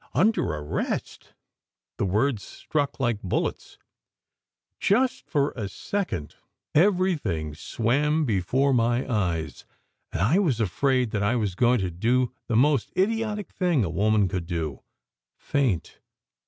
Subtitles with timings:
[0.15, 1.33] Under arrest!
[1.99, 3.77] The words struck like bullets.
[4.79, 6.33] Just for a second
[6.73, 9.63] everything swam before my eyes,
[10.11, 13.91] and I was afraid that I was going to do the most idiotic thing a
[13.91, 14.81] woman can do
[15.37, 15.99] faint.